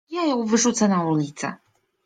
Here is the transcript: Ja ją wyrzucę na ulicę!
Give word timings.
Ja 0.09 0.23
ją 0.25 0.45
wyrzucę 0.45 0.87
na 0.87 1.03
ulicę! 1.03 1.53